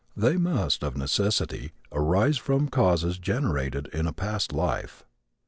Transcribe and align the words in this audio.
They 0.17 0.35
must 0.35 0.83
of 0.83 0.97
necessity 0.97 1.73
arise 1.91 2.39
from 2.39 2.69
causes 2.69 3.19
generated 3.19 3.87
in 3.93 4.07
a 4.07 4.11
past 4.13 4.51
life. 4.51 5.03